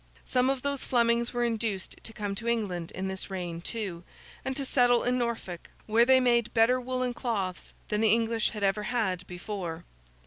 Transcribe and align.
Some 0.25 0.49
of 0.49 0.63
those 0.63 0.83
Flemings 0.83 1.31
were 1.31 1.43
induced 1.43 1.97
to 2.01 2.11
come 2.11 2.33
to 2.33 2.47
England 2.47 2.89
in 2.93 3.07
this 3.07 3.29
reign 3.29 3.61
too, 3.61 4.03
and 4.43 4.57
to 4.57 4.65
settle 4.65 5.03
in 5.03 5.19
Norfolk, 5.19 5.69
where 5.85 6.05
they 6.05 6.19
made 6.19 6.51
better 6.55 6.81
woollen 6.81 7.13
cloths 7.13 7.75
than 7.89 8.01
the 8.01 8.11
English 8.11 8.49
had 8.49 8.63
ever 8.63 8.81
had 8.81 9.27
before. 9.27 9.83